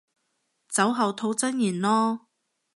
[0.67, 2.21] 酒後吐真言囉